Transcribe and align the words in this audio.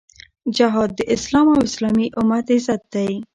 جهاد 0.55 0.89
د 0.95 1.01
اسلام 1.15 1.47
او 1.53 1.59
اسلامي 1.69 2.07
امت 2.19 2.45
عزت 2.55 2.81
دی. 2.93 3.11